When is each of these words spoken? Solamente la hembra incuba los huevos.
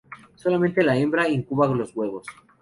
Solamente 0.33 0.81
la 0.81 0.97
hembra 0.97 1.29
incuba 1.29 1.67
los 1.67 1.95
huevos. 1.95 2.25